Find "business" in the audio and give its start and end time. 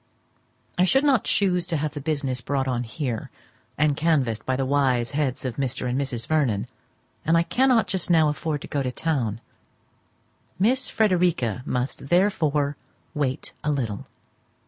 2.01-2.41